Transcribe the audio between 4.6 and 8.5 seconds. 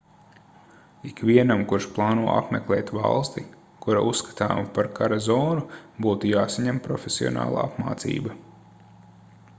par kara zonu būtu jāsaņem profesionāla apmācība